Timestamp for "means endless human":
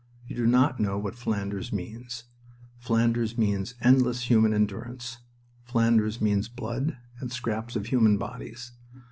3.37-4.51